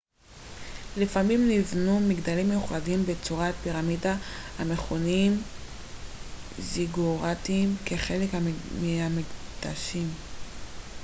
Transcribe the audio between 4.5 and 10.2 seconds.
המכונים זיגוראטים כחלק מהמקדשים